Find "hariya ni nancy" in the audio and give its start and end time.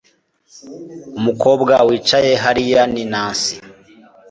2.43-3.53